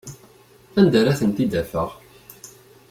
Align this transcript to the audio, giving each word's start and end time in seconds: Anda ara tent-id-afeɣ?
Anda 0.79 0.97
ara 0.99 1.17
tent-id-afeɣ? 1.19 1.89